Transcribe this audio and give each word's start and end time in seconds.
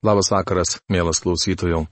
Labas 0.00 0.30
vakaras, 0.32 0.78
mielas 0.88 1.18
klausytojų. 1.20 1.82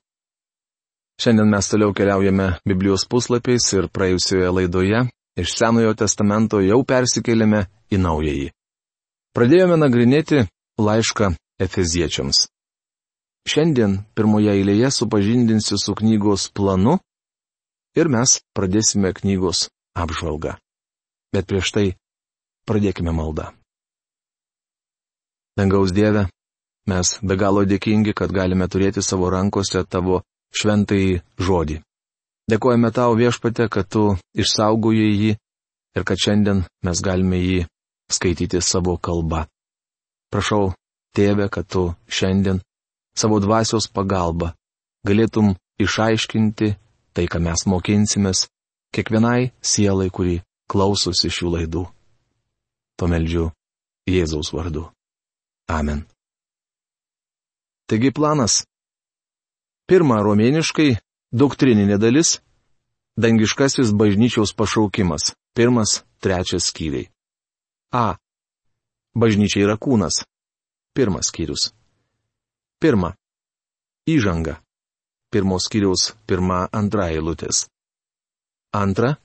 Šiandien 1.20 1.50
mes 1.52 1.66
toliau 1.68 1.92
keliaujame 1.92 2.54
Biblijos 2.64 3.02
puslapiais 3.04 3.66
ir 3.76 3.88
praėjusioje 3.92 4.48
laidoje 4.48 5.02
iš 5.36 5.52
Senojo 5.58 5.92
testamento 5.92 6.62
jau 6.64 6.78
persikėlėme 6.88 7.66
į 7.92 7.98
Naująjį. 8.00 8.46
Pradėjome 9.36 9.76
nagrinėti 9.82 10.46
laišką 10.80 11.34
Efeziečiams. 11.60 12.46
Šiandien 13.44 13.98
pirmoje 14.16 14.56
eilėje 14.56 14.88
supažindinsiu 15.02 15.76
su 15.76 15.92
knygos 16.00 16.48
planu 16.48 16.96
ir 17.98 18.08
mes 18.08 18.38
pradėsime 18.56 19.12
knygos 19.20 19.66
apžvalgą. 19.92 20.56
Bet 21.36 21.44
prieš 21.44 21.74
tai 21.76 21.86
pradėkime 22.64 23.12
maldą. 23.12 23.50
Dangaus 25.60 25.92
Dieve, 25.92 26.28
Mes 26.88 27.18
be 27.20 27.36
galo 27.36 27.64
dėkingi, 27.68 28.14
kad 28.16 28.32
galime 28.32 28.68
turėti 28.72 29.04
savo 29.04 29.28
rankose 29.32 29.82
tavo 29.84 30.22
šventai 30.56 31.20
žodį. 31.36 31.82
Dėkojame 32.48 32.90
tau 32.96 33.12
viešpate, 33.18 33.68
kad 33.68 33.88
tu 33.92 34.04
išsaugojai 34.32 35.10
jį 35.12 35.32
ir 35.96 36.06
kad 36.08 36.16
šiandien 36.24 36.64
mes 36.86 37.02
galime 37.04 37.40
jį 37.42 37.66
skaityti 38.08 38.62
savo 38.64 38.96
kalbą. 38.96 39.44
Prašau, 40.32 40.72
tėve, 41.16 41.48
kad 41.52 41.68
tu 41.68 41.90
šiandien 42.08 42.62
savo 43.18 43.40
dvasios 43.44 43.88
pagalba 43.92 44.54
galėtum 45.04 45.54
išaiškinti 45.80 46.68
tai, 47.12 47.24
ką 47.28 47.40
mes 47.42 47.64
mokinsimės, 47.68 48.46
kiekvienai 48.94 49.50
sielai, 49.60 50.08
kuri 50.08 50.40
klausosi 50.70 51.30
šių 51.32 51.54
laidų. 51.56 51.84
To 52.98 53.08
meldžiu 53.10 53.50
Jėzaus 54.08 54.52
vardu. 54.56 54.88
Amen. 55.68 56.06
Taigi 57.88 58.10
planas. 58.12 58.66
Pirma, 59.88 60.18
romėniškai- 60.20 60.98
doktrininė 61.40 61.96
dalis- 61.96 62.36
dangiškasis 63.22 63.94
bažnyčiaus 63.96 64.52
pašaukimas. 64.52 65.32
Pirmas, 65.56 66.04
trečias 66.20 66.68
skyriai. 66.68 67.08
A. 67.92 68.18
Bažnyčia 69.16 69.64
yra 69.64 69.76
kūnas. 69.80 70.26
Pirmas 70.94 71.32
skyrius. 71.32 71.72
Pirma. 72.78 73.16
Įžanga. 74.06 74.60
Pirmos 75.32 75.64
skyriaus 75.64 76.12
pirma, 76.26 76.68
antra 76.72 77.08
eilutės. 77.08 77.68
Antra. 78.72 79.16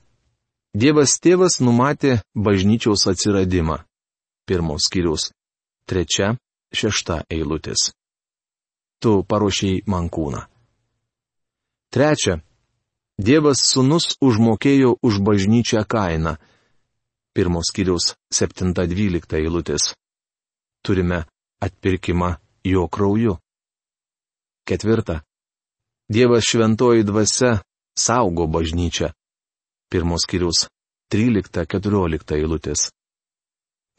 Dievas 0.72 1.20
tėvas 1.20 1.60
numatė 1.60 2.22
bažnyčiaus 2.34 3.04
atsiradimą. 3.12 3.84
Pirmos 4.48 4.88
skyriaus. 4.88 5.32
Trečia, 5.84 6.38
šešta 6.72 7.26
eilutės 7.28 7.92
tu 9.04 9.20
paruošiai 9.28 9.84
man 9.92 10.08
kūną. 10.08 10.40
Trečia. 11.92 12.40
Dievas 13.20 13.60
sunus 13.62 14.16
užmokėjo 14.24 14.96
už 15.04 15.20
bažnyčią 15.26 15.84
kainą. 15.86 16.34
Pirmos 17.36 17.68
kiriaus 17.74 18.14
7-12 18.32 19.36
eilutės. 19.38 19.92
Turime 20.82 21.20
atpirkimą 21.62 22.30
jo 22.66 22.88
krauju. 22.88 23.36
Ketvirta. 24.66 25.20
Dievas 26.10 26.48
šventoji 26.48 27.04
dvasia 27.04 27.60
saugo 27.94 28.48
bažnyčią. 28.50 29.12
Pirmos 29.92 30.26
kiriaus 30.26 30.66
13-14 31.14 32.38
eilutės. 32.40 32.88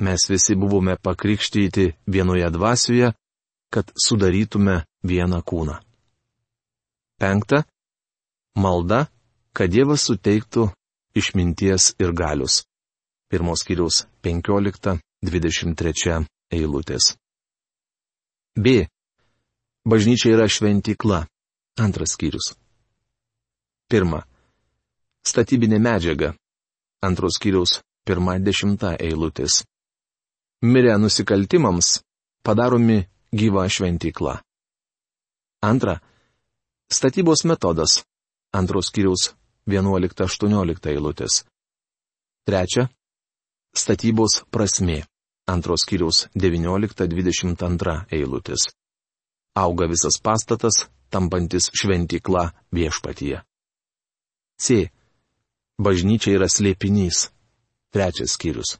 Mes 0.03 0.27
visi 0.27 0.57
buvome 0.59 0.97
pakrikštyti 0.99 1.93
vienoje 2.11 2.49
dvasioje, 2.51 3.13
kad 3.73 3.91
sudarytume 4.05 4.83
vieną 5.03 5.41
kūną. 5.41 5.75
Penkta. 7.19 7.63
Malda, 8.55 9.07
kad 9.55 9.71
Dievas 9.71 10.01
suteiktų 10.07 10.69
išminties 11.15 11.95
ir 11.99 12.13
galius. 12.15 12.63
Pirmos 13.31 13.63
kiriaus 13.67 14.05
15-23 14.23 16.25
eilutės. 16.51 17.15
B. 18.55 18.87
Bažnyčia 19.85 20.29
yra 20.35 20.47
šventykla. 20.47 21.27
Antras 21.79 22.11
skyrius. 22.15 22.55
Pirma. 23.91 24.23
Statybinė 25.25 25.79
medžiaga. 25.83 26.35
Antros 27.03 27.35
skyriaus 27.39 27.81
pirma 28.07 28.37
dešimta 28.39 28.95
eilutės. 29.01 29.63
Mirę 30.63 30.97
nusikaltimams 30.97 31.99
padaromi 32.45 33.03
gyva 33.35 33.69
šventykla. 33.69 34.41
Antra. 35.61 35.99
Statybos 36.91 37.43
metodas. 37.43 38.03
Antros 38.53 38.91
kiriaus 38.95 39.33
11-18 39.67 40.89
eilutės. 40.93 41.43
Trečia. 42.47 42.87
Statybos 43.75 44.45
prasme. 44.51 45.03
Antros 45.51 45.83
kiriaus 45.89 46.27
19-22 46.37 47.97
eilutės. 48.15 48.69
Auga 49.55 49.87
visas 49.91 50.19
pastatas, 50.23 50.85
tampantis 51.11 51.69
šventykla 51.75 52.49
viešpatyje. 52.75 53.43
C. 54.57 54.87
Bažnyčia 55.75 56.37
yra 56.39 56.47
slėpinys. 56.47 57.29
Trečias 57.91 58.37
skyrius. 58.39 58.77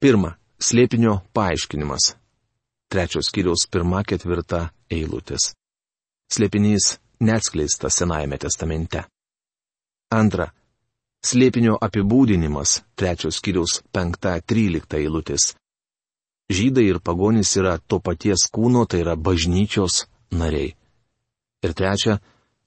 Pirma. 0.00 0.36
Slėpinio 0.56 1.18
paaiškinimas 1.36 2.14
trečios 2.96 3.28
kiriaus 3.28 3.66
pirma 3.68 3.98
ketvirta 4.08 4.70
eilutės. 4.88 5.50
Slėpinys 6.32 6.94
neatskleistas 7.20 7.98
Senajame 8.00 8.38
testamente. 8.40 9.02
Antra. 10.16 10.46
Slėpinio 11.20 11.74
apibūdinimas 11.82 12.78
trečios 12.96 13.42
kiriaus 13.44 13.82
penkta 13.92 14.32
trylikta 14.40 14.96
eilutės. 14.96 15.50
Žydai 16.48 16.86
ir 16.88 17.02
pagonys 17.04 17.52
yra 17.60 17.76
to 17.76 18.00
paties 18.00 18.48
kūno, 18.48 18.86
tai 18.88 19.04
yra 19.04 19.16
bažnyčios 19.28 20.06
nariai. 20.32 20.72
Ir 21.66 21.76
trečia. 21.76 22.20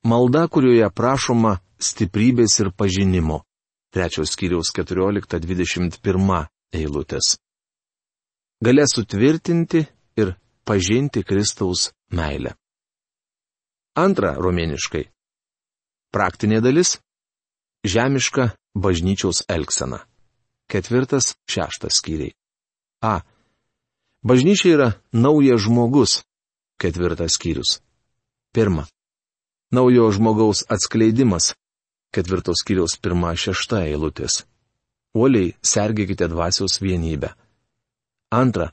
Malda, 0.06 0.45
kurioje 0.45 0.94
prašoma 0.94 1.57
stiprybės 1.81 2.62
ir 2.62 2.69
pažinimo. 2.69 3.41
Trečios 3.89 4.38
kiriaus 4.38 4.75
14-21 4.78 6.44
eilutės. 6.78 7.39
Galė 8.62 8.85
sutvirtinti 8.91 9.88
ir 10.22 10.35
pažinti 10.68 11.24
Kristaus 11.24 11.90
meilę. 12.12 12.53
Antra 13.96 14.35
romėniškai. 14.38 15.07
Praktinė 16.13 16.62
dalis- 16.62 16.97
žemiška 17.94 18.53
bažnyčiaus 18.75 19.44
elgsena. 19.50 20.06
Ketvirtas, 20.69 21.35
šeštas 21.50 21.97
skyriai. 22.00 22.34
A. 23.02 23.22
Bažnyčia 24.24 24.74
yra 24.75 24.90
naujas 25.13 25.66
žmogus. 25.66 26.24
Ketvirtas 26.80 27.36
skyrius. 27.36 27.80
Pirma. 28.53 28.86
Naujo 29.72 30.12
žmogaus 30.12 30.63
atskleidimas. 30.69 31.53
Ketvirtos 32.13 32.62
skyriaus 32.63 32.97
pirma 33.01 33.36
šešta 33.38 33.84
eilutės. 33.90 34.44
Uoliai 35.13 35.56
sergėkite 35.62 36.30
dvasios 36.30 36.80
vienybę. 36.81 37.34
Antra 38.30 38.72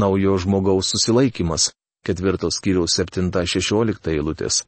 naujo 0.00 0.36
žmogaus 0.42 0.92
susilaikimas, 0.92 1.70
ketvirtos 2.06 2.60
kiriaus 2.64 2.98
7-16 3.00 4.12
eilutės. 4.14 4.64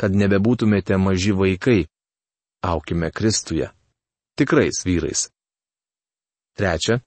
Kad 0.00 0.16
nebebūtumėte 0.16 0.98
maži 0.98 1.32
vaikai, 1.36 1.86
aukime 2.62 3.10
Kristuje. 3.10 3.70
Tikrais 4.36 4.82
vyrais. 4.84 5.28
Trečia. 6.56 7.00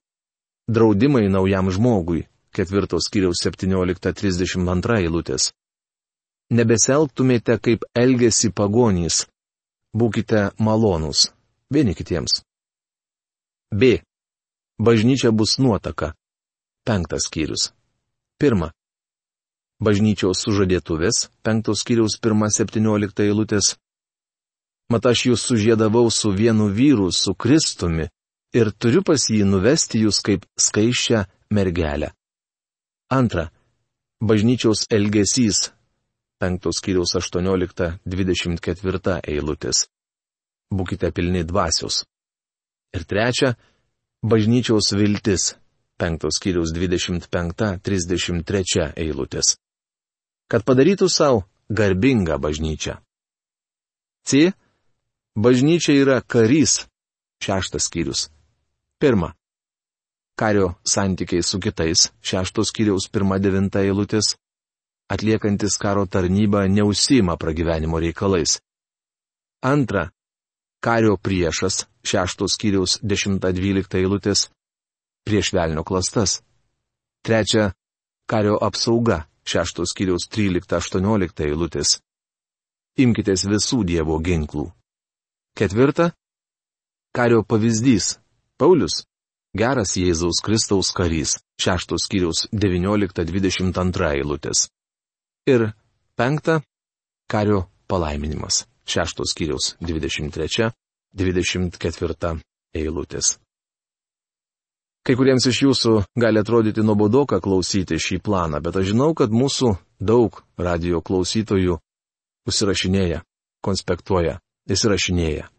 Draudimai 0.68 1.28
naujam 1.29 1.69
žmogui, 1.69 2.25
ketvirtos 2.56 3.09
kiriaus 3.13 3.41
17-32 3.46 5.00
eilutės. 5.03 5.52
Nebeselgtumėte 6.53 7.58
kaip 7.61 7.85
elgesi 7.97 8.52
pagonys, 8.53 9.26
būkite 9.97 10.52
malonūs 10.61 11.29
vieni 11.73 11.96
kitiems. 11.97 12.43
B. 13.73 14.02
Bažnyčia 14.78 15.31
bus 15.31 15.58
nuotaka. 15.58 16.14
Penktas 16.85 17.26
skyrius. 17.26 17.73
Pirma. 18.37 18.70
Bažnyčios 19.82 20.37
sužadėtuvės, 20.46 21.34
penktos 21.41 21.82
skyriaus 21.82 22.22
pirma 22.22 22.46
septyniolikta 22.53 23.26
eilutės. 23.26 23.73
Mat 24.93 25.09
aš 25.09 25.26
jūs 25.32 25.41
sužėdavau 25.49 26.05
su 26.14 26.29
vienu 26.29 26.70
vyru, 26.70 27.09
su 27.11 27.34
Kristumi, 27.34 28.05
ir 28.53 28.70
turiu 28.70 29.02
pas 29.02 29.17
jį 29.17 29.41
nuvesti 29.49 30.05
jūs 30.05 30.22
kaip 30.22 30.46
skaiščią 30.61 31.26
mergelę. 31.58 32.14
Antra. 33.09 33.49
Bažnyčiaus 34.22 34.85
elgesys, 34.93 35.73
penktos 36.38 36.78
skyriaus 36.79 37.17
18-24 37.17 39.26
eilutės. 39.26 39.90
Būkite 40.70 41.09
pilni 41.11 41.43
dvasios. 41.49 42.05
Ir 42.93 43.09
trečia. 43.09 43.58
Bažnyčiaus 44.26 44.90
viltis, 44.97 45.53
5 45.97 46.32
skyriaus 46.38 46.70
25-33 46.76 48.92
eilutės. 48.96 49.56
kad 50.47 50.66
padarytų 50.66 51.09
savo 51.09 51.44
garbingą 51.70 52.38
bažnyčią. 52.38 53.00
C. 54.26 54.53
Bažnyčia 55.36 55.96
yra 55.97 56.22
karys. 56.22 56.86
Šeštas 57.42 57.90
skyrius. 57.90 58.30
Pirma. 59.00 59.34
Kario 60.40 60.76
santykiai 60.86 61.44
su 61.44 61.59
kitais. 61.59 62.09
Šeštos 62.22 62.72
skyriaus 62.72 63.09
pirma 63.12 63.40
devinta 63.40 63.84
eilutės. 63.84 64.36
Atliekantis 65.09 65.78
karo 65.78 66.06
tarnybą 66.06 66.66
neusima 66.70 67.38
pragyvenimo 67.38 68.00
reikalais. 68.00 68.59
Antra. 69.62 70.09
Kario 70.82 71.18
priešas. 71.18 71.86
Šeštos 72.06 72.58
skyriaus 72.58 73.00
dešimta 73.02 73.52
dvylikta 73.52 73.98
eilutės. 73.98 74.50
Prieš 75.26 75.54
velnio 75.54 75.84
klastas. 75.84 76.42
Trečia. 77.26 77.72
Kario 78.30 78.58
apsauga. 78.62 79.26
Šeštos 79.46 79.90
skyriaus 79.94 80.30
13-18 80.30 81.46
eilutės. 81.46 82.00
Imkitės 82.98 83.46
visų 83.50 83.84
Dievo 83.86 84.20
ginklų. 84.22 84.72
Ketvirta. 85.58 86.12
Kario 87.14 87.44
pavyzdys. 87.44 88.20
Paulius. 88.58 89.06
Geras 89.56 89.98
Jėzaus 89.98 90.42
Kristaus 90.46 90.92
karys. 90.92 91.40
Šeštos 91.62 92.06
skyriaus 92.10 92.48
19-22 92.52 94.12
eilutės. 94.18 94.70
Ir 95.48 95.74
penkta. 96.18 96.62
Kario 97.30 97.70
palaiminimas. 97.88 98.66
Šeštos 98.86 99.32
skyriaus 99.34 99.76
23-24 99.82 102.42
eilutės. 102.76 103.40
Kai 105.05 105.13
kuriems 105.13 105.46
iš 105.46 105.59
jūsų 105.67 105.91
gali 106.17 106.41
atrodyti 106.41 106.81
nuobodoka 106.81 107.37
klausyti 107.37 107.99
šį 108.02 108.17
planą, 108.25 108.57
bet 108.66 108.79
aš 108.79 108.90
žinau, 108.90 109.11
kad 109.13 109.29
mūsų 109.29 109.75
daug 110.02 110.40
radio 110.57 111.02
klausytojų 111.05 111.78
užsirašinėja, 112.49 113.19
konspektuoja 113.61 114.40
įsirašinėja. 114.66 115.52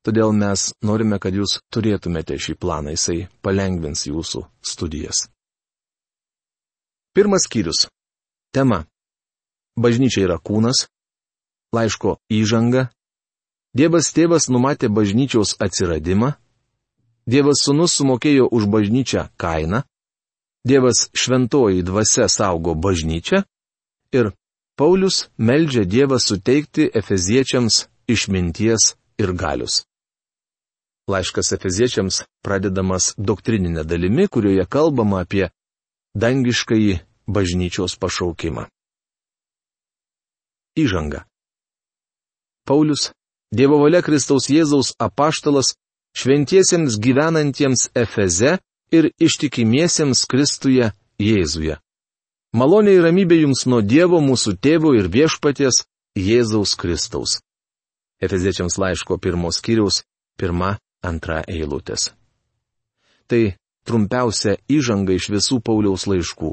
Todėl 0.00 0.32
mes 0.32 0.70
norime, 0.80 1.18
kad 1.20 1.36
jūs 1.36 1.58
turėtumėte 1.68 2.38
šį 2.40 2.56
planą, 2.56 2.94
jisai 2.96 3.26
palengvins 3.44 4.06
jūsų 4.08 4.46
studijas. 4.64 5.26
Pirmas 7.12 7.44
skyrius. 7.44 7.84
Tema. 8.54 8.86
Bažnyčia 9.76 10.24
yra 10.24 10.38
kūnas. 10.40 10.86
Laiško 11.76 12.16
įžanga. 12.32 12.88
Dievas 13.76 14.08
tėvas 14.16 14.48
numatė 14.48 14.88
bažnyčiaus 14.88 15.58
atsiradimą. 15.60 16.32
Dievas 17.30 17.62
sunus 17.62 17.94
sumokėjo 17.98 18.48
už 18.50 18.66
bažnyčią 18.74 19.28
kainą. 19.38 19.84
Dievas 20.66 21.08
šventoji 21.14 21.84
dvasia 21.86 22.26
saugo 22.28 22.74
bažnyčią. 22.74 23.44
Ir 24.12 24.32
Paulius 24.76 25.28
meldžia 25.38 25.84
Dievą 25.84 26.18
suteikti 26.18 26.90
Efeziečiams 27.00 27.86
išminties 28.08 28.94
ir 29.22 29.32
galius. 29.36 29.84
Laiškas 31.10 31.52
Efeziečiams 31.56 32.22
pradedamas 32.44 33.14
doktrininė 33.18 33.84
dalimi, 33.84 34.26
kurioje 34.26 34.66
kalbama 34.66 35.22
apie 35.24 35.50
dangiškąjį 36.18 37.00
bažnyčios 37.28 37.96
pašaukimą. 38.00 38.66
Įžanga. 40.78 41.26
Paulius, 42.66 43.10
Dievo 43.50 43.80
valia 43.82 44.02
Kristaus 44.06 44.46
Jėzaus 44.50 44.94
apaštalas, 44.98 45.74
šventiesiems 46.16 46.98
gyvenantiems 47.02 47.88
Efeze 47.94 48.58
ir 48.92 49.10
ištikimiesiems 49.20 50.26
Kristuje 50.30 50.90
Jėzuje. 51.20 51.78
Malonė 52.56 52.96
ir 52.96 53.04
ramybė 53.06 53.42
jums 53.44 53.66
nuo 53.70 53.78
Dievo 53.82 54.18
mūsų 54.24 54.56
tėvo 54.58 54.96
ir 54.98 55.06
viešpaties 55.06 55.84
Jėzaus 56.18 56.74
Kristaus. 56.74 57.38
Efeziečiams 58.20 58.76
laiško 58.76 59.18
pirmos 59.22 59.60
skyriaus 59.60 60.02
pirma, 60.40 60.78
antra 61.02 61.44
eilutės. 61.48 62.10
Tai 63.30 63.54
trumpiausia 63.86 64.56
įžanga 64.68 65.14
iš 65.14 65.30
visų 65.32 65.60
Pauliaus 65.64 66.08
laiškų. 66.10 66.50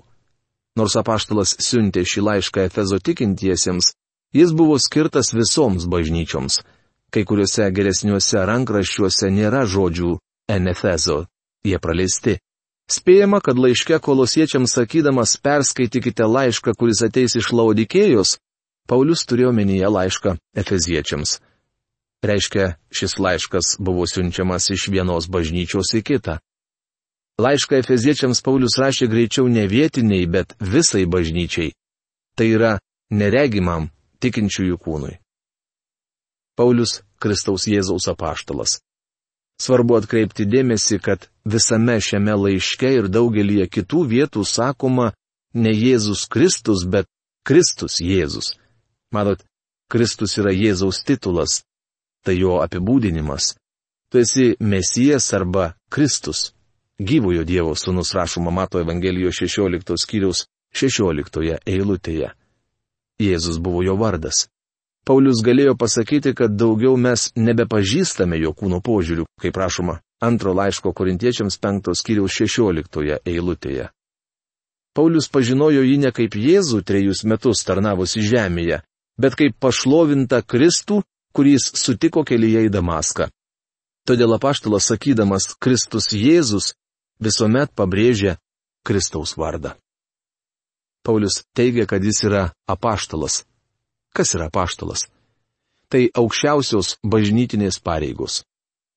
Nors 0.78 0.96
apaštalas 1.00 1.56
siuntė 1.64 2.04
šį 2.06 2.24
laišką 2.28 2.68
Efezo 2.70 3.00
tikintiesiems, 3.02 3.96
jis 4.38 4.54
buvo 4.54 4.78
skirtas 4.78 5.34
visoms 5.34 5.88
bažnyčioms. 5.90 6.62
Kai 7.14 7.24
kuriuose 7.24 7.70
geresniuose 7.72 8.44
rankraščiuose 8.50 9.30
nėra 9.32 9.64
žodžių 9.66 10.18
Enefezo, 10.52 11.26
jie 11.64 11.80
praleisti. 11.80 12.38
Spėjama, 12.92 13.42
kad 13.44 13.60
laiške 13.60 14.00
kolosiečiams 14.00 14.76
sakydamas 14.78 15.36
perskaitykite 15.44 16.24
laišką, 16.24 16.72
kuris 16.80 17.04
ateis 17.04 17.36
iš 17.36 17.52
Laudikėjos, 17.52 18.38
Paulius 18.88 19.26
turėjo 19.28 19.52
menyje 19.52 19.90
laišką 19.92 20.38
Efeziečiams. 20.56 21.42
Reiškia, 22.24 22.78
šis 22.88 23.18
laiškas 23.20 23.76
buvo 23.84 24.08
siunčiamas 24.08 24.70
iš 24.72 24.88
vienos 24.94 25.28
bažnyčios 25.28 25.92
į 26.00 26.02
kitą. 26.08 26.38
Laišką 27.44 27.82
Efeziečiams 27.84 28.40
Paulius 28.42 28.80
rašė 28.80 29.10
greičiau 29.12 29.52
ne 29.52 29.68
vietiniai, 29.68 30.26
bet 30.26 30.56
visai 30.64 31.04
bažnyčiai. 31.06 31.76
Tai 32.40 32.48
yra 32.48 32.72
neregimam 33.12 33.92
tikinčiųjų 34.24 34.80
kūnui. 34.80 35.18
Paulius 36.58 37.02
Kristaus 37.22 37.68
Jėzaus 37.70 38.08
apaštalas. 38.10 38.80
Svarbu 39.62 39.98
atkreipti 39.98 40.46
dėmesį, 40.46 41.00
kad 41.02 41.30
visame 41.46 41.98
šiame 42.02 42.36
laiške 42.38 42.90
ir 43.00 43.10
daugelie 43.10 43.66
kitų 43.70 44.04
vietų 44.12 44.46
sakoma 44.46 45.12
ne 45.54 45.74
Jėzus 45.74 46.26
Kristus, 46.30 46.86
bet 46.86 47.08
Kristus 47.48 48.02
Jėzus. 48.02 48.56
Matot, 49.14 49.42
Kristus 49.90 50.38
yra 50.38 50.52
Jėzaus 50.54 51.02
titulas, 51.08 51.62
tai 52.26 52.38
jo 52.38 52.60
apibūdinimas. 52.62 53.56
Tu 54.12 54.22
esi 54.24 54.48
Mesijas 54.60 55.32
arba 55.34 55.74
Kristus. 55.90 56.52
Gyvojo 56.98 57.44
Dievo 57.46 57.76
sūnus 57.78 58.14
rašoma 58.18 58.52
Mato 58.52 58.80
Evangelijos 58.82 59.38
16 59.42 59.98
skyriaus 60.02 60.46
16 60.74 61.60
eilutėje. 61.66 62.32
Jėzus 63.22 63.58
buvo 63.62 63.84
jo 63.86 63.98
vardas. 63.98 64.48
Paulius 65.08 65.40
galėjo 65.40 65.78
pasakyti, 65.80 66.34
kad 66.36 66.58
daugiau 66.60 66.98
mes 67.00 67.30
nebepažįstame 67.40 68.42
jo 68.42 68.52
kūno 68.52 68.82
požiūrių, 68.84 69.24
kaip 69.40 69.56
rašoma 69.56 70.02
antro 70.20 70.52
laiško 70.58 70.92
korintiečiams 70.92 71.56
5 71.64 71.94
skyriaus 71.96 72.34
16 72.36 73.22
eilutėje. 73.24 73.88
Paulius 74.98 75.30
pažinojo 75.30 75.84
jį 75.86 75.98
ne 76.02 76.12
kaip 76.12 76.36
Jėzų 76.36 76.82
trejus 76.84 77.24
metus 77.24 77.64
tarnavusi 77.64 78.24
žemėje, 78.26 78.82
bet 79.22 79.38
kaip 79.38 79.56
pašlovintą 79.62 80.42
Kristų, 80.42 81.04
kurį 81.38 81.54
jis 81.56 81.70
sutiko 81.78 82.26
kelyje 82.26 82.66
į 82.66 82.74
Damaską. 82.74 83.30
Todėl 84.08 84.34
apaštalas 84.36 84.90
sakydamas 84.90 85.54
Kristus 85.62 86.10
Jėzus 86.16 86.74
visuomet 87.22 87.72
pabrėžia 87.78 88.40
Kristaus 88.84 89.38
vardą. 89.38 89.76
Paulius 91.06 91.44
teigia, 91.56 91.86
kad 91.86 92.04
jis 92.04 92.24
yra 92.26 92.50
apaštalas. 92.68 93.46
Kas 94.18 94.34
yra 94.34 94.48
apaštalas? 94.50 95.04
Tai 95.94 96.08
aukščiausios 96.18 96.96
bažnytinės 97.06 97.78
pareigos. 97.86 98.42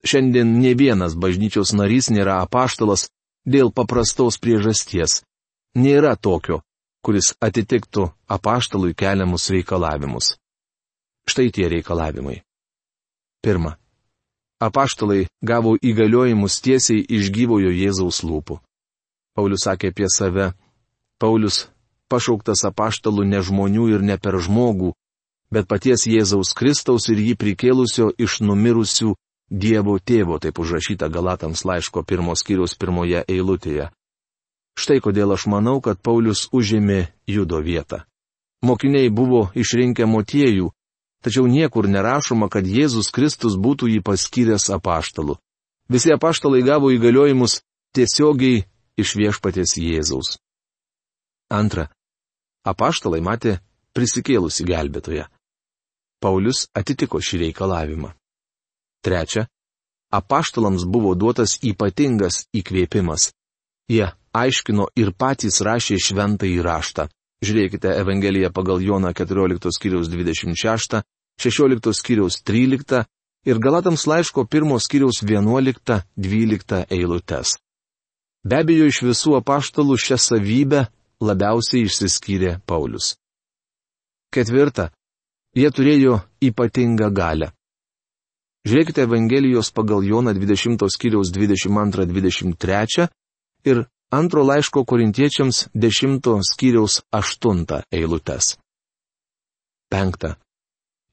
Šiandien 0.01 0.55
ne 0.63 0.73
vienas 0.73 1.13
bažnyčios 1.13 1.75
narys 1.77 2.09
nėra 2.09 2.39
apaštalas 2.41 3.11
dėl 3.45 3.69
paprastos 3.69 4.39
priežasties. 4.41 5.21
Nėra 5.77 6.15
tokio, 6.17 6.63
kuris 7.05 7.35
atitiktų 7.37 8.07
apaštalui 8.33 8.97
keliamus 8.97 9.51
reikalavimus. 9.53 10.39
Štai 11.29 11.51
tie 11.53 11.69
reikalavimai. 11.69 12.41
Pirma. 13.45 13.77
Apaštalai 14.61 15.27
gavo 15.45 15.77
įgaliojimus 15.77 16.59
tiesiai 16.65 17.05
iš 17.05 17.29
gyvojo 17.33 17.69
Jėzaus 17.73 18.23
lūpų. 18.25 18.57
Paulius 19.37 19.69
sakė 19.69 19.93
apie 19.93 20.09
save. 20.09 20.51
Paulius 21.21 21.67
pašauktas 22.09 22.65
apaštalų 22.69 23.29
ne 23.29 23.45
žmonių 23.45 23.87
ir 23.95 24.03
ne 24.05 24.17
per 24.17 24.41
žmogų, 24.41 24.95
bet 25.55 25.69
paties 25.69 26.07
Jėzaus 26.07 26.55
Kristaus 26.57 27.09
ir 27.11 27.19
jį 27.19 27.35
prikėlusio 27.39 28.11
iš 28.19 28.41
numirusių 28.47 29.15
Dievo 29.51 29.97
tėvo, 29.99 30.39
taip 30.39 30.61
užrašyta 30.63 31.09
Galatams 31.11 31.65
laiško 31.67 32.05
pirmos 32.07 32.45
skyriaus 32.45 32.77
pirmoje 32.79 33.25
eilutėje. 33.27 33.89
Štai 34.79 35.01
kodėl 35.03 35.35
aš 35.35 35.49
manau, 35.51 35.81
kad 35.83 35.99
Paulius 35.99 36.47
užėmė 36.55 37.09
judo 37.27 37.59
vietą. 37.59 38.05
Mokiniai 38.63 39.11
buvo 39.11 39.49
išrinkę 39.59 40.07
motiejų, 40.07 40.71
tačiau 41.25 41.49
niekur 41.51 41.89
nerašoma, 41.91 42.47
kad 42.47 42.63
Jėzus 42.63 43.11
Kristus 43.11 43.59
būtų 43.59 43.91
jį 43.91 44.05
paskyręs 44.07 44.71
apaštalu. 44.71 45.35
Visi 45.91 46.15
apaštalai 46.15 46.63
gavo 46.63 46.93
įgaliojimus 46.95 47.59
tiesiogiai 47.97 48.63
iš 48.95 49.17
viešpatės 49.19 49.75
Jėzaus. 49.83 50.39
Antra. 51.51 51.89
Apaštalai 52.63 53.19
matė 53.25 53.59
prisikėlusi 53.97 54.63
gelbėtoje. 54.69 55.27
Paulius 56.21 56.67
atitiko 56.77 57.21
šį 57.21 57.45
reikalavimą. 57.47 58.13
Trečia. 59.05 59.47
Apaštalams 60.13 60.85
buvo 60.85 61.15
duotas 61.15 61.57
ypatingas 61.63 62.45
įkvėpimas. 62.57 63.31
Jie 63.91 64.11
aiškino 64.35 64.91
ir 64.99 65.13
patys 65.15 65.61
rašė 65.67 65.99
šventą 66.03 66.49
įraštą. 66.51 67.07
Žiūrėkite 67.41 67.95
Evangeliją 68.03 68.51
pagal 68.53 68.83
Joną 68.85 69.15
14 69.17 69.73
skyriaus 69.73 70.11
26, 70.13 71.01
16 71.41 71.95
skyriaus 71.97 72.43
13 72.45 73.05
ir 73.49 73.59
Galatams 73.59 74.05
laiško 74.07 74.45
1 74.45 74.77
skyriaus 74.85 75.23
11-12 75.25 76.85
eilutes. 76.91 77.57
Be 78.45 78.61
abejo, 78.61 78.87
iš 78.89 79.03
visų 79.05 79.37
apaštalų 79.41 79.97
šią 80.01 80.17
savybę 80.21 80.87
labiausiai 81.21 81.85
išsiskyrė 81.89 82.59
Paulius. 82.67 83.15
Ketvirta. 84.33 84.91
Jie 85.57 85.71
turėjo 85.75 86.21
ypatingą 86.47 87.09
galę. 87.11 87.51
Žiūrėkite 88.69 89.03
Evangelijos 89.09 89.73
pagal 89.75 90.05
Joną 90.07 90.35
20 90.37 90.85
skyriaus 90.95 91.33
22-23 91.35 93.09
ir 93.67 93.83
antro 94.15 94.45
laiško 94.47 94.85
korintiečiams 94.85 95.69
10 95.75 96.29
skyriaus 96.51 97.01
8 97.11 97.83
eilutes. 97.91 98.59
Penkta. 99.91 100.37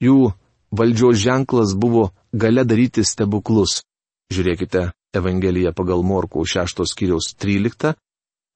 Jų 0.04 0.34
valdžios 0.70 1.18
ženklas 1.18 1.74
buvo 1.74 2.12
gale 2.32 2.66
daryti 2.66 3.02
stebuklus. 3.02 3.82
Žiūrėkite 4.30 4.92
Evangelija 5.18 5.72
pagal 5.74 6.04
Morkų 6.06 6.46
6 6.46 6.84
skyriaus 6.86 7.34
13, 7.42 7.96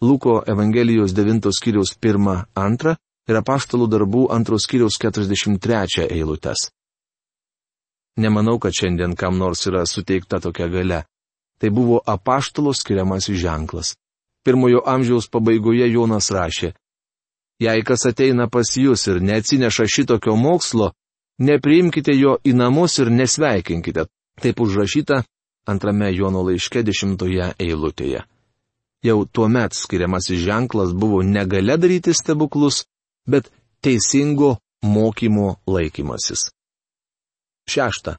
Luko 0.04 0.44
Evangelijos 0.46 1.16
9 1.18 1.50
skyriaus 1.58 1.96
1-2 1.98 2.98
ir 3.30 3.40
apaštalų 3.42 3.88
darbų 3.92 4.28
2 4.32 4.60
skyriaus 4.66 4.98
43 5.01 6.08
eilutes. 6.10 6.70
Nemanau, 8.18 8.60
kad 8.60 8.75
šiandien 8.75 9.16
kam 9.16 9.38
nors 9.38 9.66
yra 9.68 9.86
suteikta 9.86 10.40
tokia 10.40 10.68
gale. 10.68 11.04
Tai 11.62 11.70
buvo 11.70 12.01
apaštalo 12.06 12.74
skiriamasis 12.74 13.38
ženklas. 13.38 13.96
Pirmojo 14.44 14.82
amžiaus 14.86 15.30
pabaigoje 15.30 15.86
Jonas 15.94 16.32
rašė, 16.34 16.74
Jei 17.62 17.84
kas 17.86 18.08
ateina 18.10 18.48
pas 18.50 18.66
jūs 18.74 19.04
ir 19.12 19.20
neatsineša 19.22 19.86
šitokio 19.86 20.34
mokslo, 20.34 20.88
nepriimkite 21.46 22.16
jo 22.18 22.40
į 22.42 22.56
namus 22.58 22.98
ir 23.04 23.12
nesveikinkite. 23.13 24.08
Taip 24.42 24.62
užrašyta 24.66 25.20
antrame 25.70 26.10
Jono 26.16 26.42
laiške 26.48 26.82
dešimtoje 26.88 27.51
eilutėje. 27.62 28.24
Jau 29.06 29.18
tuo 29.25 29.48
met 29.48 29.78
skiriamasis 29.78 30.42
ženklas 30.42 30.96
buvo 30.98 31.22
negale 31.22 31.78
daryti 31.78 32.16
stebuklus, 32.18 32.82
bet 33.28 33.51
teisingo 33.82 34.58
mokymo 34.82 35.56
laikymasis. 35.68 36.50
Šešta. 37.70 38.18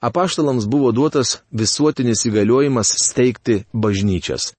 Apaštalams 0.00 0.66
buvo 0.68 0.92
duotas 0.92 1.40
visuotinis 1.50 2.26
įgaliojimas 2.28 2.92
steigti 3.00 3.64
bažnyčias. 3.72 4.52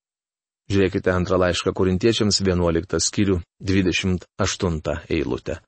Žiūrėkite 0.68 1.14
antrą 1.14 1.38
laišką 1.40 1.72
korintiečiams 1.78 2.42
11 2.44 3.00
skyrių 3.00 3.38
28 3.64 4.98
eilutę. 5.16 5.62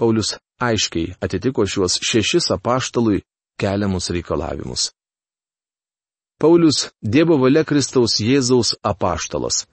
Paulius 0.00 0.34
aiškiai 0.58 1.14
atitiko 1.22 1.66
šiuos 1.66 2.00
šešis 2.02 2.50
apaštalui 2.56 3.22
keliamus 3.60 4.10
reikalavimus. 4.10 4.90
Paulius 6.40 6.88
Dievo 7.00 7.38
valia 7.38 7.62
Kristaus 7.64 8.18
Jėzaus 8.18 8.74
apaštalas. 8.82 9.66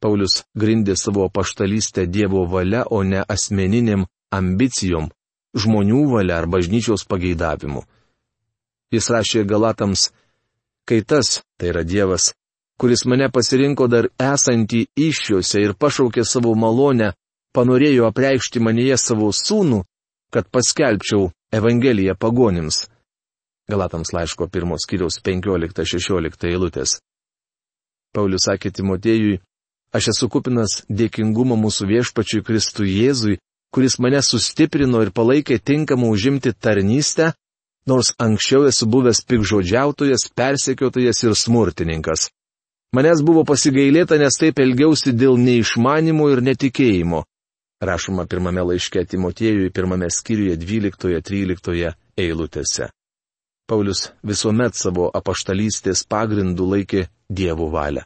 Paulius 0.00 0.42
grindė 0.58 0.96
savo 0.96 1.28
paštalystę 1.28 2.06
Dievo 2.06 2.44
valia, 2.46 2.84
o 2.90 3.02
ne 3.02 3.22
asmeniniam 3.22 4.06
ambicijom, 4.34 5.08
žmonių 5.54 6.04
valia 6.12 6.38
ar 6.42 6.48
bažnyčios 6.50 7.06
pageidavimu. 7.08 7.84
Jis 8.92 9.10
rašė 9.10 9.44
Galatams, 9.48 10.10
kai 10.88 11.00
tas, 11.02 11.40
tai 11.58 11.72
yra 11.72 11.84
Dievas, 11.84 12.32
kuris 12.78 13.04
mane 13.08 13.30
pasirinko 13.32 13.88
dar 13.88 14.10
esantį 14.20 14.86
iššiuose 15.08 15.62
ir 15.64 15.76
pašaukė 15.78 16.24
savo 16.26 16.54
malonę, 16.54 17.12
panorėjo 17.54 18.10
apreikšti 18.10 18.60
manyje 18.60 18.98
savo 18.98 19.30
sūnų, 19.32 19.84
kad 20.34 20.50
paskelbčiau 20.50 21.30
Evangeliją 21.54 22.16
pagonims. 22.18 22.88
Galatams 23.70 24.10
laiško 24.12 24.48
pirmos 24.52 24.84
kiriaus 24.90 25.20
15-16 25.24 26.48
eilutės. 26.50 26.98
Paulius 28.14 28.46
sakė 28.48 28.72
Timotėjui, 28.74 29.38
aš 29.94 30.10
esu 30.14 30.28
kupinas 30.32 30.82
dėkingumo 30.90 31.56
mūsų 31.60 31.88
viešpačiui 31.92 32.42
Kristui 32.46 32.90
Jėzui, 32.90 33.38
kuris 33.74 33.98
mane 34.02 34.20
sustiprino 34.22 35.02
ir 35.02 35.10
palaikė 35.14 35.58
tinkamą 35.58 36.10
užimti 36.14 36.52
tarnystę, 36.54 37.32
nors 37.90 38.14
anksčiau 38.18 38.68
esu 38.68 38.86
buvęs 38.90 39.22
pikžodžiautojas, 39.28 40.30
persekiotojas 40.34 41.22
ir 41.26 41.36
smurtininkas. 41.38 42.30
Manęs 42.94 43.24
buvo 43.26 43.42
pasigailėta, 43.42 44.18
nes 44.22 44.36
taip 44.38 44.60
elgiausi 44.62 45.12
dėl 45.18 45.34
neišmanimo 45.42 46.28
ir 46.30 46.42
netikėjimo. 46.46 47.24
Rašoma 47.82 48.28
pirmame 48.30 48.62
laiške 48.70 49.02
Timotėjui, 49.10 49.72
pirmame 49.74 50.06
skyriuje 50.14 50.54
12-13 50.62 51.90
eilutėse. 52.16 52.88
Paulius 53.66 54.12
visuomet 54.22 54.78
savo 54.78 55.10
apaštalystės 55.10 56.04
pagrindų 56.06 56.70
laikė 56.70 57.06
Dievo 57.28 57.70
valią. 57.72 58.04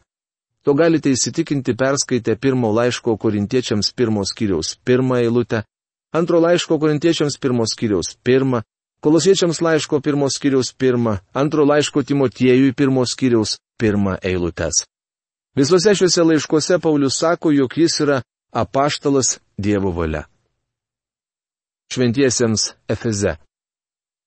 To 0.69 0.75
galite 0.77 1.09
įsitikinti 1.09 1.73
perskaitę 1.81 2.35
pirmo 2.37 2.69
laiško 2.77 3.15
korintiečiams 3.17 3.89
pirmos 3.97 4.35
kiriaus 4.37 4.75
pirmą 4.85 5.17
eilutę, 5.17 5.63
antro 6.13 6.41
laiško 6.45 6.77
korintiečiams 6.83 7.39
pirmos 7.41 7.73
kiriaus 7.73 8.11
pirmą, 8.21 8.61
kolosiečiams 9.01 9.63
laiško 9.65 10.03
pirmos 10.05 10.37
kiriaus 10.37 10.75
pirmą, 10.77 11.15
antro 11.33 11.65
laiško 11.65 12.03
Timotiejui 12.03 12.75
pirmos 12.77 13.15
kiriaus 13.17 13.55
pirmą 13.81 14.19
eilutes. 14.21 14.83
Visuose 15.57 15.95
šiuose 16.03 16.27
laiškuose 16.33 16.79
Paulius 16.85 17.17
sako, 17.17 17.55
jog 17.57 17.73
jis 17.73 17.97
yra 18.05 18.21
apaštalas 18.53 19.39
Dievo 19.57 19.95
valia. 19.97 20.27
Šventiesiems 21.89 22.75
Efeze. 22.93 23.39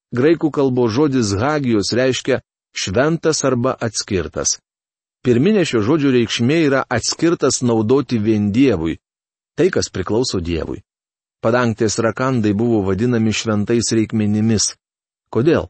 Graikų 0.10 0.50
kalbos 0.50 0.98
žodis 0.98 1.38
hagijos 1.38 1.94
reiškia 1.94 2.42
šventas 2.74 3.46
arba 3.46 3.78
atskirtas. 3.78 4.58
Pirminė 5.26 5.66
šio 5.70 5.84
žodžio 5.86 6.12
reikšmė 6.16 6.58
yra 6.68 6.82
atskirtas 6.90 7.62
naudoti 7.62 8.18
vien 8.18 8.50
Dievui. 8.52 8.98
Tai, 9.58 9.68
kas 9.70 9.92
priklauso 9.94 10.42
Dievui. 10.42 10.82
Padangtės 11.42 12.00
rakandai 12.02 12.54
buvo 12.58 12.82
vadinami 12.86 13.34
šventais 13.34 13.92
reikmenimis. 13.94 14.76
Kodėl? 15.34 15.70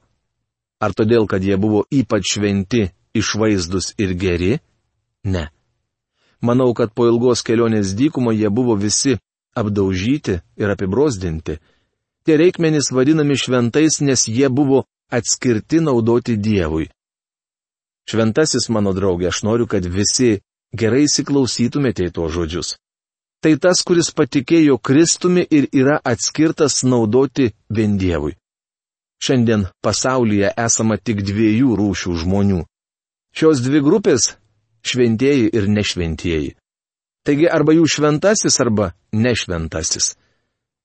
Ar 0.82 0.96
todėl, 0.98 1.28
kad 1.28 1.44
jie 1.44 1.58
buvo 1.60 1.84
ypač 1.92 2.36
šventi, 2.36 2.88
išvaizdus 3.14 3.94
ir 4.02 4.16
geri? 4.16 4.54
Ne. 5.24 5.50
Manau, 6.42 6.72
kad 6.74 6.96
po 6.96 7.06
ilgos 7.12 7.44
kelionės 7.46 7.94
dykumo 7.96 8.34
jie 8.34 8.50
buvo 8.50 8.76
visi 8.80 9.20
apdaužyti 9.56 10.40
ir 10.58 10.74
apibrosdinti 10.74 11.60
Tie 12.22 12.38
reikmenys 12.38 12.92
vadinami 12.94 13.34
šventais, 13.34 13.98
nes 14.06 14.28
jie 14.30 14.50
buvo 14.50 14.86
atskirti 15.10 15.82
naudoti 15.82 16.38
Dievui. 16.38 16.92
Šventasis 18.10 18.70
mano 18.74 18.94
draugė, 18.98 19.30
aš 19.30 19.44
noriu, 19.48 19.68
kad 19.70 19.86
visi 19.86 20.40
gerai 20.74 21.06
įsiklausytumėte 21.08 22.08
į 22.08 22.14
tuos 22.16 22.34
žodžius. 22.36 22.76
Tai 23.42 23.56
tas, 23.58 23.82
kuris 23.86 24.12
patikėjo 24.14 24.78
Kristumi 24.78 25.46
ir 25.50 25.68
yra 25.74 25.98
atskirtas 26.06 26.84
naudoti 26.86 27.52
vien 27.70 27.98
Dievui. 27.98 28.36
Šiandien 29.22 29.68
pasaulyje 29.86 30.54
esama 30.58 30.98
tik 30.98 31.22
dviejų 31.26 31.76
rūšių 31.78 32.16
žmonių. 32.24 32.64
Šios 33.38 33.62
dvi 33.66 33.82
grupės- 33.82 34.36
šventieji 34.90 35.50
ir 35.54 35.70
nešventieji. 35.70 36.56
Taigi 37.26 37.48
arba 37.50 37.74
jų 37.74 37.86
šventasis, 37.86 38.60
arba 38.60 38.94
nešventasis 39.14 40.16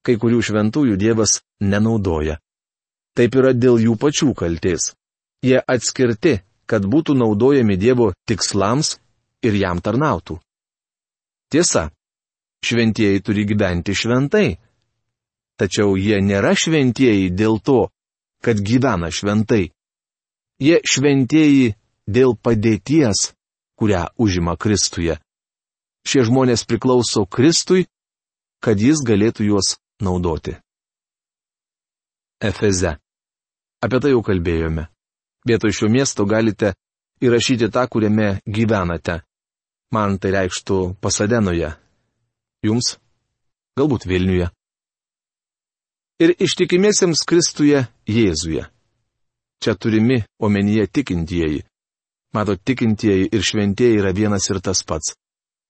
kai 0.07 0.15
kurių 0.15 0.39
šventųjų 0.47 0.95
Dievas 0.95 1.41
nenaudoja. 1.59 2.37
Taip 3.17 3.35
yra 3.35 3.51
dėl 3.51 3.81
jų 3.83 3.97
pačių 3.99 4.31
kalties. 4.37 4.93
Jie 5.43 5.59
atskirti, 5.59 6.37
kad 6.67 6.85
būtų 6.85 7.15
naudojami 7.17 7.77
Dievo 7.79 8.11
tikslams 8.27 8.97
ir 9.41 9.55
jam 9.55 9.79
tarnautų. 9.81 10.37
Tiesa, 11.51 11.87
šventieji 12.65 13.23
turi 13.23 13.45
gyventi 13.47 13.95
šventai. 13.95 14.57
Tačiau 15.57 15.95
jie 15.97 16.19
nėra 16.21 16.53
šventieji 16.53 17.31
dėl 17.33 17.57
to, 17.63 17.87
kad 18.43 18.59
gyvena 18.61 19.09
šventai. 19.09 19.71
Jie 20.61 20.81
šventieji 20.85 21.73
dėl 22.05 22.35
padėties, 22.35 23.31
kurią 23.79 24.07
užima 24.17 24.57
Kristuje. 24.57 25.17
Šie 26.07 26.23
žmonės 26.27 26.65
priklauso 26.67 27.25
Kristui, 27.25 27.87
kad 28.63 28.79
jis 28.79 29.01
galėtų 29.05 29.49
juos 29.49 29.75
naudoti. 30.01 30.57
Efeze. 32.41 32.97
Apie 33.81 33.99
tai 34.01 34.13
jau 34.13 34.21
kalbėjome. 34.25 34.87
Vietoj 35.47 35.71
šio 35.71 35.87
miesto 35.89 36.25
galite 36.25 36.73
įrašyti 37.23 37.69
tą, 37.71 37.87
kuriame 37.87 38.41
gyvenate. 38.45 39.21
Man 39.95 40.17
tai 40.19 40.33
reikštų 40.35 40.97
Pasadenoje. 40.99 41.71
Jums? 42.65 42.97
Galbūt 43.79 44.07
Vilniuje. 44.09 44.49
Ir 46.19 46.33
ištikimiesiems 46.33 47.23
Kristuje 47.29 47.85
Jėzuje. 48.09 48.65
Čia 49.63 49.75
turimi 49.77 50.23
omenyje 50.41 50.87
tikintieji. 50.87 51.63
Mato, 52.33 52.57
tikintieji 52.57 53.29
ir 53.31 53.41
šventieji 53.41 54.01
yra 54.01 54.11
vienas 54.13 54.49
ir 54.49 54.59
tas 54.61 54.83
pats. 54.83 55.15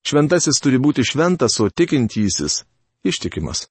Šventasis 0.07 0.59
turi 0.63 0.79
būti 0.79 1.03
šventas, 1.03 1.59
o 1.59 1.69
tikintysis- 1.69 2.63
ištikimas. 3.11 3.67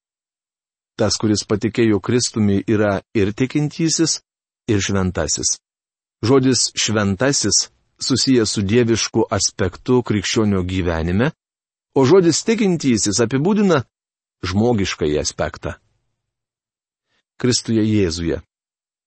Tas, 0.97 1.17
kuris 1.17 1.43
patikėjo 1.49 1.99
Kristumi, 1.99 2.63
yra 2.67 3.01
ir 3.13 3.33
tikintysis, 3.33 4.21
ir 4.67 4.79
šventasis. 4.79 5.57
Žodis 6.25 6.71
šventasis 6.75 7.67
susijęs 7.99 8.51
su 8.51 8.61
dievišku 8.61 9.25
aspektu 9.29 10.01
krikščionio 10.01 10.63
gyvenime, 10.63 11.31
o 11.97 12.05
žodis 12.05 12.43
tikintysis 12.45 13.21
apibūdina 13.25 13.83
žmogiškąjį 14.45 15.19
aspektą. 15.21 15.77
Kristuje 17.37 17.83
Jėzuje. 17.85 18.41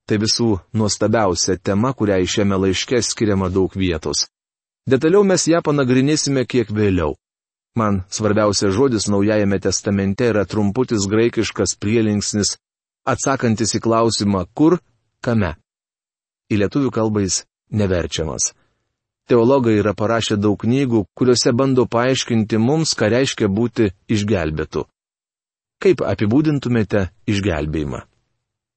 Tai 0.06 0.18
visų 0.18 0.50
nuostabiausia 0.74 1.56
tema, 1.58 1.92
kuriai 1.94 2.26
šiame 2.26 2.58
laiške 2.58 2.98
skiriama 3.02 3.50
daug 3.50 3.74
vietos. 3.78 4.26
Detaliau 4.90 5.22
mes 5.26 5.46
ją 5.46 5.60
panagrinėsime 5.62 6.46
kiek 6.50 6.70
vėliau. 6.74 7.14
Man 7.78 8.02
svarbiausia 8.10 8.72
žodis 8.74 9.06
Naujajame 9.06 9.60
testamente 9.62 10.26
yra 10.32 10.42
trumputis 10.46 11.06
graikiškas 11.06 11.76
prielinksnis, 11.78 12.56
atsakantis 13.06 13.76
į 13.78 13.82
klausimą 13.86 14.46
kur, 14.54 14.80
kame. 15.22 15.54
Į 16.50 16.64
lietuvių 16.64 16.90
kalbą 16.94 17.22
jis 17.24 17.44
neverčiamas. 17.70 18.52
Teologai 19.30 19.76
yra 19.78 19.94
parašę 19.94 20.36
daug 20.42 20.58
knygų, 20.58 21.04
kuriuose 21.14 21.52
bando 21.54 21.84
paaiškinti 21.86 22.58
mums, 22.58 22.96
ką 22.98 23.12
reiškia 23.14 23.46
būti 23.46 23.92
išgelbėtu. 24.10 24.82
Kaip 25.80 26.02
apibūdintumėte 26.02 27.06
išgelbėjimą? 27.30 28.02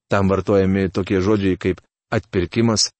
Tam 0.08 0.30
vartojami 0.30 0.86
tokie 0.94 1.18
žodžiai 1.18 1.58
kaip 1.58 1.82
atpirkimas, 2.14 2.92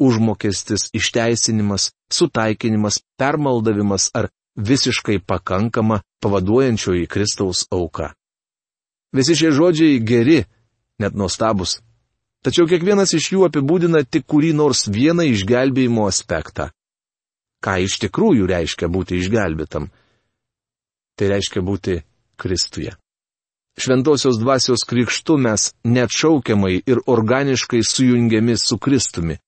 užmokestis, 0.00 0.88
išteisinimas, 0.96 1.90
sutaikinimas, 2.08 3.02
permaldavimas 3.20 4.08
ar 4.16 4.30
visiškai 4.56 5.20
pakankama 5.20 6.00
pavaduojančioji 6.24 7.06
Kristaus 7.06 7.66
auka. 7.70 8.14
Visi 9.12 9.36
šie 9.36 9.52
žodžiai 9.52 10.00
geri, 10.00 10.44
net 10.98 11.12
nuostabus. 11.12 11.82
Tačiau 12.42 12.66
kiekvienas 12.66 13.14
iš 13.14 13.32
jų 13.34 13.46
apibūdina 13.46 14.02
tik 14.04 14.26
kurį 14.26 14.52
nors 14.58 14.88
vieną 14.90 15.28
išgelbėjimo 15.30 16.08
aspektą 16.10 16.72
ką 17.62 17.78
iš 17.86 17.98
tikrųjų 18.02 18.48
reiškia 18.50 18.90
būti 18.90 19.20
išgelbėtam. 19.22 19.88
Tai 21.16 21.30
reiškia 21.30 21.62
būti 21.62 22.00
Kristuje. 22.42 22.96
Šventosios 23.78 24.36
dvasios 24.40 24.82
krikštu 24.88 25.38
mes 25.40 25.70
neatšaukiamai 25.86 26.82
ir 26.84 27.00
organiškai 27.08 27.80
sujungiami 27.86 28.56
su 28.60 28.76
Kristumi. 28.82 29.38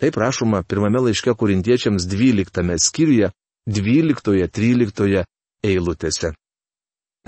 Taip 0.00 0.16
rašoma 0.16 0.62
pirmame 0.64 1.02
laiške 1.04 1.34
korintiečiams 1.36 2.06
12 2.08 2.80
skyriuje, 2.80 3.30
12-13 3.68 5.24
eilutėse. 5.62 6.32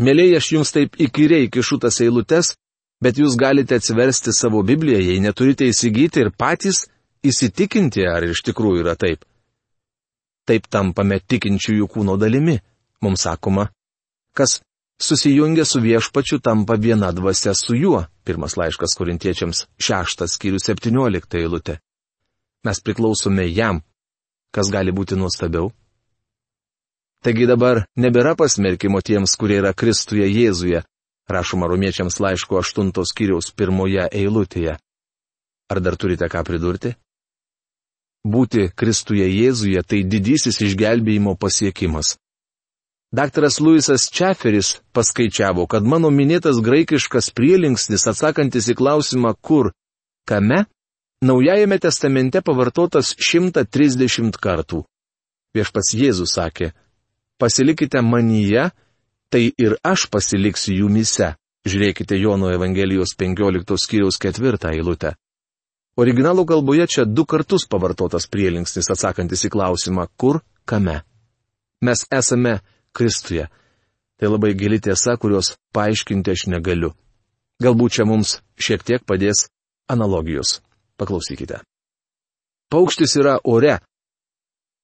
Mėlyje 0.01 0.39
aš 0.41 0.49
jums 0.55 0.73
taip 0.73 0.97
įkyriai 0.97 1.51
kišu 1.53 1.79
tas 1.79 2.01
eilutes, 2.01 2.55
bet 3.03 3.19
jūs 3.19 3.37
galite 3.39 3.77
atsiversti 3.77 4.33
savo 4.35 4.63
Bibliją, 4.63 5.01
jei 5.03 5.21
neturite 5.21 5.67
įsigyti 5.67 6.23
ir 6.23 6.31
patys 6.39 6.87
įsitikinti, 7.27 8.07
ar 8.07 8.29
iš 8.29 8.45
tikrųjų 8.47 8.85
yra 8.85 8.95
taip. 8.99 9.25
Taip 10.47 10.67
tampame 10.71 11.21
tikinčiųjų 11.21 11.89
kūno 11.91 12.17
dalimi, 12.19 12.59
mums 13.03 13.27
sakoma. 13.27 13.69
Kas 14.35 14.61
susijungia 15.03 15.65
su 15.65 15.81
viešpačiu 15.83 16.41
tampa 16.41 16.75
viena 16.75 17.13
dvasia 17.13 17.55
su 17.55 17.77
juo. 17.77 18.05
Pirmas 18.25 18.57
laiškas 18.57 18.95
korintiečiams 18.99 19.67
šeštas 19.83 20.37
skyrius 20.39 20.67
septyniolikta 20.71 21.41
eilutė. 21.43 21.79
Mes 22.63 22.81
priklausome 22.81 23.49
jam. 23.51 23.83
Kas 24.55 24.71
gali 24.71 24.93
būti 24.95 25.19
nuostabiau? 25.19 25.73
Taigi 27.23 27.47
dabar 27.47 27.85
nebėra 27.97 28.35
pasmerkimo 28.39 29.01
tiems, 29.01 29.35
kurie 29.39 29.61
yra 29.63 29.73
Kristuje 29.75 30.27
Jėzuje, 30.27 30.83
rašoma 31.29 31.69
romiečiams 31.71 32.19
laiško 32.21 32.59
aštuntos 32.61 33.13
skyriaus 33.13 33.53
pirmoje 33.55 34.09
eilutėje. 34.11 34.79
Ar 35.73 35.81
dar 35.81 35.97
turite 35.97 36.29
ką 36.29 36.43
pridurti? 36.47 36.95
Būti 38.23 38.69
Kristuje 38.75 39.27
Jėzuje 39.27 39.83
tai 39.83 40.03
didysis 40.07 40.61
išgelbėjimo 40.63 41.35
pasiekimas. 41.37 42.17
Daktaras 43.13 43.59
Luisas 43.61 44.07
Čeferis 44.09 44.79
paskaičiavo, 44.97 45.67
kad 45.69 45.85
mano 45.85 46.09
minėtas 46.11 46.63
graikiškas 46.65 47.33
prielinksnis 47.37 48.07
atsakantis 48.09 48.71
į 48.73 48.79
klausimą 48.79 49.35
kur, 49.43 49.73
kame, 50.25 50.65
Naujajame 51.23 51.77
testamente 51.79 52.41
pavartotas 52.43 53.13
130 53.15 54.35
kartų. 54.43 54.81
Viešpats 55.55 55.93
Jėzus 55.95 56.33
sakė, 56.35 56.73
pasilikite 57.39 58.01
manyje, 58.03 58.65
tai 59.33 59.49
ir 59.59 59.79
aš 59.83 60.07
pasiliksiu 60.13 60.83
jumise. 60.83 61.35
Žiūrėkite 61.63 62.19
Jono 62.19 62.51
Evangelijos 62.51 63.15
15 63.19 63.79
skyriaus 63.79 64.19
4 64.19 64.73
eilutę. 64.73 65.15
Originalų 65.97 66.45
kalboje 66.49 66.87
čia 66.89 67.05
du 67.07 67.25
kartus 67.29 67.67
pavartotas 67.71 68.27
prielinksnis 68.27 68.91
atsakantis 68.91 69.45
į 69.47 69.53
klausimą 69.55 70.09
kur, 70.17 70.41
kame. 70.65 71.03
Mes 71.81 72.07
esame 72.11 72.61
Kristuje. 72.93 73.47
Tai 74.19 74.29
labai 74.29 74.53
gili 74.55 74.81
tiesa, 74.81 75.17
kurios 75.17 75.55
paaiškinti 75.75 76.35
aš 76.35 76.47
negaliu. 76.53 76.93
Galbūt 77.63 77.97
čia 77.97 78.05
mums 78.09 78.41
šiek 78.59 78.85
tiek 78.85 79.05
padės 79.07 79.47
analogijos. 79.91 80.61
Paklausykite. 80.99 81.63
Paukštis 82.73 83.17
yra 83.21 83.39
ore. 83.45 83.79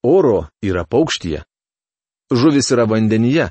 Oro 0.05 0.49
yra 0.63 0.85
paukštyje. 0.85 1.45
Žuvis 2.31 2.73
yra 2.75 2.85
vandenyje. 2.89 3.49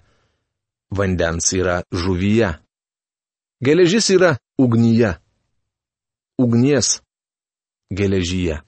Vandens 0.89 1.51
yra 1.53 1.81
žuvyje. 1.91 2.53
Geležis 3.61 4.09
yra 4.09 4.37
ugnyje. 4.57 5.17
Ugnies 6.37 7.01
geležyje. 7.91 8.61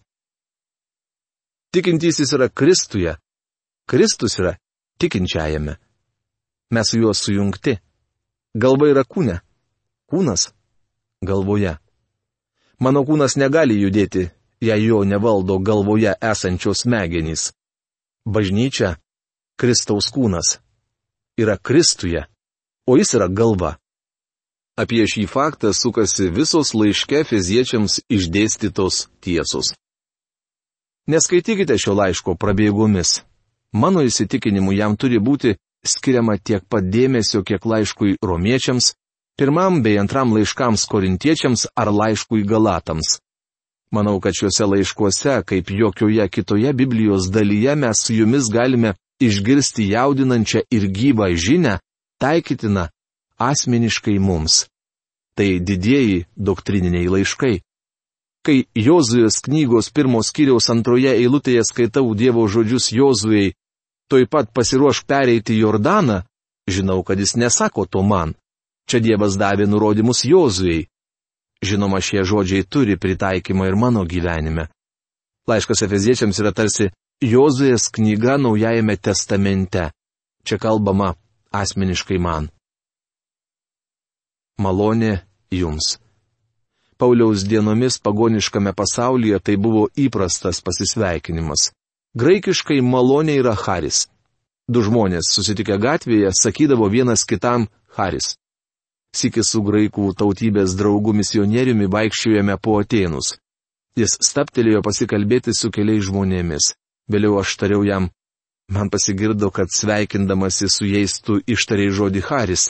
Tikintysis 1.71 2.33
yra 2.33 2.49
Kristuje, 2.49 3.15
Kristus 3.85 4.39
yra 4.39 4.57
tikinčiajame. 4.97 5.75
Mes 6.71 6.89
su 6.89 6.99
juo 6.99 7.13
sujungti. 7.13 7.77
Galva 8.53 8.89
yra 8.89 9.03
kūne, 9.05 9.39
kūnas 10.09 10.49
galvoje. 11.21 11.77
Mano 12.79 13.03
kūnas 13.05 13.35
negali 13.37 13.77
judėti, 13.77 14.29
jei 14.61 14.85
jo 14.87 15.03
nevaldo 15.05 15.59
galvoje 15.59 16.15
esančios 16.21 16.83
smegenys. 16.85 17.51
Bažnyčia, 18.25 18.95
Kristaus 19.59 20.09
kūnas, 20.13 20.57
yra 21.39 21.57
Kristuje, 21.57 22.25
o 22.87 22.97
jis 22.97 23.13
yra 23.17 23.27
galva. 23.27 23.77
Apie 24.79 25.03
šį 25.11 25.25
faktą 25.27 25.73
sukasi 25.75 26.29
visos 26.31 26.71
laiške 26.75 27.25
fiziečiams 27.27 27.99
išdėstytos 28.07 29.07
tiesos. 29.23 29.73
Neskaitykite 31.09 31.75
šio 31.81 31.95
laiško 31.97 32.35
prabėgomis. 32.39 33.23
Mano 33.73 34.03
įsitikinimu 34.05 34.75
jam 34.77 34.95
turi 34.97 35.19
būti 35.19 35.55
skiriama 35.85 36.37
tiek 36.37 36.63
pat 36.69 36.85
dėmesio, 36.85 37.43
kiek 37.43 37.65
laiškui 37.65 38.17
romiečiams, 38.23 38.93
pirmam 39.39 39.81
bei 39.83 39.97
antram 39.99 40.33
laiškams 40.35 40.85
korintiečiams 40.91 41.67
ar 41.75 41.91
laiškui 41.91 42.43
galatams. 42.47 43.17
Manau, 43.91 44.19
kad 44.21 44.37
šiuose 44.37 44.67
laiškuose, 44.69 45.39
kaip 45.49 45.71
jokioje 45.73 46.27
kitoje 46.29 46.73
Biblijos 46.73 47.29
dalyje, 47.33 47.75
mes 47.75 48.03
su 48.05 48.13
jumis 48.13 48.51
galime 48.53 48.93
išgirsti 49.19 49.89
jaudinančią 49.93 50.59
ir 50.71 50.87
gyvą 50.87 51.33
žinę, 51.35 51.79
taikytiną 52.19 52.87
asmeniškai 53.37 54.19
mums. 54.19 54.67
Tai 55.35 55.59
didieji 55.59 56.25
doktrininiai 56.35 57.07
laiškai. 57.07 57.61
Kai 58.45 58.65
Jozujos 58.75 59.39
knygos 59.43 59.91
pirmos 59.91 60.31
kiriaus 60.35 60.69
antroje 60.71 61.11
eilutėje 61.11 61.63
skaitau 61.67 62.15
Dievo 62.15 62.47
žodžius 62.47 62.91
Jozujai, 62.95 63.53
toj 64.09 64.27
pat 64.31 64.51
pasiruoš 64.55 65.03
pereiti 65.07 65.59
Jordaną, 65.59 66.23
žinau, 66.67 67.03
kad 67.03 67.19
jis 67.19 67.35
nesako 67.35 67.85
to 67.85 68.03
man. 68.03 68.33
Čia 68.89 69.03
Dievas 69.03 69.35
davė 69.37 69.67
nurodymus 69.67 70.23
Jozujai. 70.25 70.87
Žinoma, 71.59 71.99
šie 71.99 72.23
žodžiai 72.23 72.63
turi 72.63 72.95
pritaikymą 72.95 73.67
ir 73.67 73.75
mano 73.75 74.05
gyvenime. 74.07 74.69
Laiškas 75.47 75.83
Efeziečiams 75.83 76.39
yra 76.39 76.53
tarsi 76.55 76.87
Jozuės 77.19 77.89
knyga 77.91 78.37
Naujajame 78.39 78.95
testamente. 78.95 79.89
Čia 80.47 80.55
kalbama 80.55 81.17
asmeniškai 81.51 82.15
man 82.15 82.47
malonė 84.59 85.19
jums. 85.51 85.97
Pauliaus 86.95 87.43
dienomis 87.43 87.99
pagoniškame 87.99 88.71
pasaulyje 88.71 89.39
tai 89.39 89.57
buvo 89.59 89.89
įprastas 89.99 90.63
pasisveikinimas. 90.63 91.73
Graikiškai 92.15 92.79
malonė 92.79 93.35
yra 93.43 93.55
Haris. 93.65 94.07
Du 94.71 94.79
žmonės 94.87 95.35
susitikę 95.35 95.75
gatvėje 95.75 96.31
sakydavo 96.31 96.87
vienas 96.87 97.27
kitam 97.27 97.67
Haris. 97.99 98.37
Sikis 99.11 99.51
su 99.51 99.59
graikų 99.59 100.13
tautybės 100.15 100.75
draugu 100.79 101.11
misionieriumi 101.19 101.91
vaikščiojame 101.91 102.55
po 102.63 102.79
Atenus. 102.79 103.35
Jis 103.99 104.19
staptelėjo 104.23 104.83
pasikalbėti 104.87 105.51
su 105.51 105.67
keliais 105.67 106.07
žmonėmis. 106.07 106.75
Vėliau 107.09 107.39
aš 107.41 107.55
tariau 107.57 107.83
jam, 107.87 108.09
Man 108.69 108.89
pasigirdo, 108.89 109.49
kad 109.49 109.67
sveikindamasi 109.71 110.69
su 110.69 110.85
jais 110.85 111.17
tu 111.25 111.39
ištariai 111.47 111.89
žodį 111.89 112.21
Haris. 112.27 112.69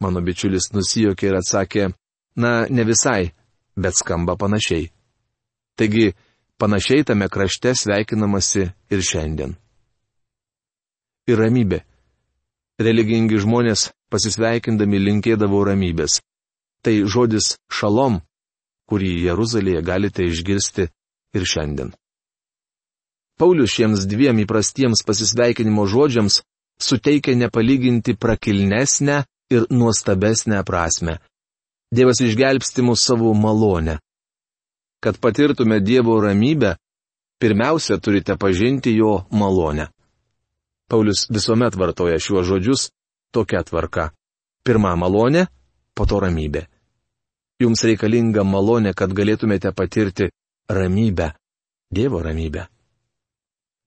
Mano 0.00 0.22
bičiulis 0.24 0.70
nusijokė 0.72 1.28
ir 1.28 1.36
atsakė, 1.42 1.90
na, 2.40 2.52
ne 2.70 2.84
visai, 2.88 3.34
bet 3.76 3.98
skamba 4.00 4.38
panašiai. 4.40 4.88
Taigi, 5.76 6.14
panašiai 6.56 7.04
tame 7.04 7.28
krašte 7.28 7.74
sveikinamasi 7.76 8.64
ir 8.96 9.04
šiandien. 9.10 9.52
Ir 11.28 11.36
ramybė. 11.36 11.84
Religingi 12.80 13.44
žmonės 13.44 13.90
pasisveikindami 14.08 15.04
linkėdavo 15.04 15.60
ramybės. 15.68 16.22
Tai 16.80 16.96
žodis 17.04 17.58
šalom, 17.68 18.22
kurį 18.88 19.18
Jeruzalėje 19.28 19.84
galite 19.84 20.24
išgirsti 20.24 20.88
ir 21.36 21.44
šiandien. 21.44 21.92
Paulius 23.40 23.72
šiems 23.72 24.04
dviem 24.04 24.42
įprastiems 24.42 25.00
pasisveikinimo 25.08 25.86
žodžiams 25.88 26.42
suteikia 26.76 27.32
nepalyginti 27.40 28.12
prakilnesnę 28.20 29.22
ir 29.50 29.64
nuostabesnę 29.72 30.60
prasme. 30.68 31.14
Dievas 31.88 32.20
išgelbsti 32.20 32.82
mus 32.84 33.00
savo 33.00 33.32
malonę. 33.34 33.96
Kad 35.00 35.16
patirtume 35.18 35.80
Dievo 35.80 36.20
ramybę, 36.20 36.74
pirmiausia 37.40 37.96
turite 37.98 38.36
pažinti 38.36 38.92
jo 38.96 39.24
malonę. 39.30 39.86
Paulius 40.88 41.24
visuomet 41.32 41.74
vartoja 41.80 42.18
šiuos 42.20 42.44
žodžius 42.46 42.90
tokia 43.32 43.62
tvarka. 43.64 44.10
Pirma 44.64 44.92
malonė, 45.00 45.46
po 45.96 46.04
to 46.04 46.20
ramybė. 46.20 46.66
Jums 47.60 47.84
reikalinga 47.88 48.44
malonė, 48.44 48.92
kad 48.92 49.16
galėtumėte 49.16 49.72
patirti 49.72 50.28
ramybę, 50.68 51.30
Dievo 51.90 52.20
ramybę. 52.22 52.66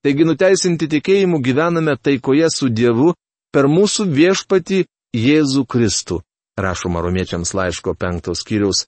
Taigi 0.03 0.25
nuteisinti 0.27 0.89
tikėjimu 0.91 1.39
gyvename 1.39 1.95
taikoje 1.95 2.49
su 2.51 2.67
Dievu 2.69 3.13
per 3.55 3.69
mūsų 3.71 4.09
viešpati 4.11 4.83
Jėzų 5.15 5.63
Kristų, 5.69 6.17
rašoma 6.59 6.99
romiečiams 7.05 7.53
laiško 7.55 7.93
penktos 7.95 8.41
skyriaus 8.43 8.83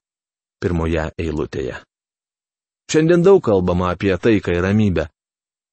pirmoje 0.59 1.05
eilutėje. 1.21 1.77
Šiandien 2.91 3.23
daug 3.23 3.39
kalbama 3.45 3.93
apie 3.93 4.11
taiką 4.17 4.57
ir 4.57 4.65
ramybę. 4.65 5.07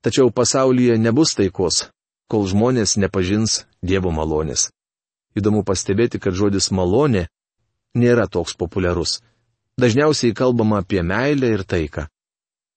Tačiau 0.02 0.30
pasaulyje 0.30 0.96
nebus 0.98 1.34
taikos, 1.38 1.88
kol 2.30 2.46
žmonės 2.46 2.96
nepažins 2.98 3.64
Dievo 3.82 4.14
malonės. 4.14 4.70
Įdomu 5.34 5.64
pastebėti, 5.66 6.20
kad 6.22 6.38
žodis 6.38 6.70
malonė 6.70 7.26
nėra 7.98 8.28
toks 8.30 8.54
populiarus. 8.54 9.20
Dažniausiai 9.80 10.34
kalbama 10.36 10.82
apie 10.82 11.02
meilę 11.02 11.50
ir 11.56 11.64
taiką. 11.64 12.06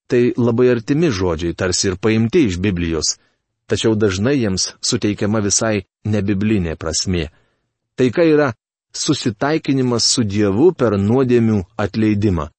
Tai 0.07 0.33
labai 0.37 0.69
artimi 0.69 1.09
žodžiai, 1.09 1.55
tarsi 1.57 1.89
ir 1.89 1.95
paimti 1.97 2.45
iš 2.45 2.59
Biblijos, 2.61 3.15
tačiau 3.69 3.95
dažnai 3.97 4.35
jiems 4.37 4.73
suteikiama 4.85 5.41
visai 5.41 5.85
nebiblinė 6.05 6.75
prasme. 6.77 7.31
Taika 7.97 8.25
yra 8.27 8.51
susitaikinimas 8.93 10.05
su 10.05 10.23
Dievu 10.23 10.71
per 10.77 10.97
nuodėmių 10.99 11.63
atleidimą. 11.77 12.49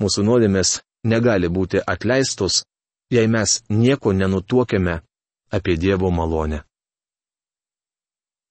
Mūsų 0.00 0.24
nuodėmės 0.28 0.80
negali 1.04 1.48
būti 1.48 1.82
atleistos, 1.94 2.64
jei 3.12 3.28
mes 3.28 3.60
nieko 3.68 4.12
nenutuokiame 4.12 5.00
apie 5.52 5.76
Dievo 5.76 6.10
malonę. 6.10 6.62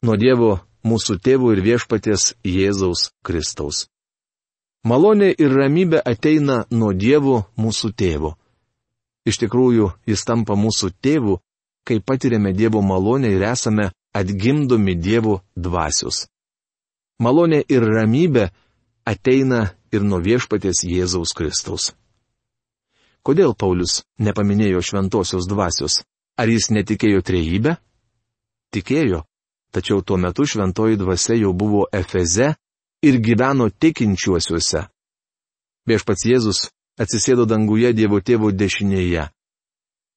Nuo 0.06 0.16
Dievo 0.22 0.52
mūsų 0.86 1.18
tėvų 1.26 1.56
ir 1.56 1.62
viešpaties 1.66 2.34
Jėzaus 2.46 3.10
Kristaus. 3.26 3.88
Malonė 4.86 5.32
ir 5.42 5.50
ramybė 5.50 6.04
ateina 6.06 6.60
nuo 6.70 6.92
Dievo 6.94 7.40
mūsų 7.58 7.90
tėvo. 7.98 8.36
Iš 9.26 9.40
tikrųjų, 9.42 9.88
jis 10.06 10.22
tampa 10.30 10.54
mūsų 10.54 10.92
tėvu, 11.02 11.40
kai 11.86 11.98
patiriame 12.06 12.52
Dievo 12.54 12.84
malonę 12.86 13.32
ir 13.34 13.42
esame 13.50 13.90
atgimdomi 14.14 14.94
Dievo 14.94 15.40
dvasios. 15.58 16.28
Malonė 17.18 17.64
ir 17.66 17.82
ramybė 17.82 18.52
ateina 19.10 19.72
ir 19.90 20.06
nuo 20.06 20.20
viešpaties 20.22 20.84
Jėzaus 20.86 21.34
Kristaus. 21.34 21.94
Kodėl 23.26 23.56
Paulius 23.58 24.04
nepaminėjo 24.22 24.84
šventosios 24.86 25.48
dvasios? 25.50 26.04
Ar 26.38 26.52
jis 26.52 26.70
netikėjo 26.70 27.24
trejybę? 27.26 27.74
Tikėjo, 28.70 29.24
tačiau 29.74 30.04
tuo 30.06 30.20
metu 30.22 30.46
šventoji 30.46 31.00
dvasia 31.02 31.40
jau 31.40 31.56
buvo 31.58 31.88
Efeze 31.90 32.54
ir 33.06 33.20
gyveno 33.24 33.70
tikinčiuosiuose. 33.70 34.86
Viešpats 35.86 36.26
Jėzus 36.26 36.62
atsisėdo 37.00 37.46
danguje 37.46 37.94
Dievo 37.94 38.22
tėvo 38.22 38.52
dešinėje. 38.52 39.28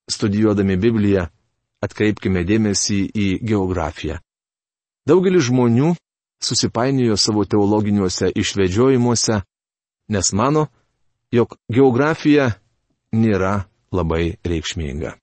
Studijuodami 0.09 0.79
Bibliją, 0.81 1.27
Atkreipkime 1.79 2.43
dėmesį 2.43 2.99
į 3.15 3.27
geografiją. 3.47 4.19
Daugelis 5.07 5.47
žmonių 5.47 5.93
susipainiojo 6.43 7.17
savo 7.17 7.45
teologiniuose 7.47 8.33
išvedžiojimuose, 8.35 9.39
nes 10.11 10.33
mano, 10.35 10.67
jog 11.31 11.55
geografija 11.71 12.51
nėra 13.15 13.69
labai 13.95 14.37
reikšminga. 14.43 15.15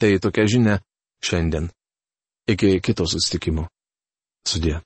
Tai 0.00 0.10
tokia 0.20 0.48
žinia 0.48 0.80
šiandien. 1.24 1.68
Iki 2.48 2.80
kito 2.80 3.04
susitikimo. 3.08 3.68
Sudė. 4.48 4.80